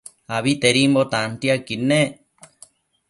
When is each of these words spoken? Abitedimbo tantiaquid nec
Abitedimbo 0.35 1.01
tantiaquid 1.11 1.81
nec 1.89 2.11